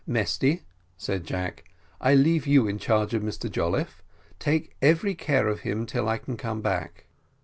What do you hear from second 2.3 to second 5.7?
you in charge of Mr Jolliffe; take every care of